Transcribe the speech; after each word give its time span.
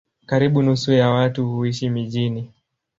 Karibu 0.25 0.61
nusu 0.61 0.93
ya 0.93 1.09
watu 1.09 1.49
huishi 1.49 1.89
mijini. 1.89 2.51